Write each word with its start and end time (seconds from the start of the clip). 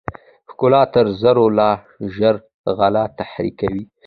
ښکلا 0.49 0.81
تر 0.93 1.05
زرو 1.21 1.45
لا 1.57 1.71
ژر 2.13 2.35
غل 2.77 2.95
تحریکوي. 3.19 3.83